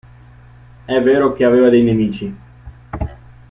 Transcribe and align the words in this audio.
È 0.83 0.99
vero 0.99 1.31
che 1.33 1.45
aveva 1.45 1.69
dei 1.69 1.83
nemici. 1.83 2.35